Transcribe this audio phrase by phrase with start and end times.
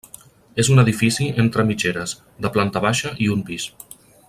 [0.61, 2.15] És un edifici entre mitgeres,
[2.47, 3.69] de planta baixa i un pis.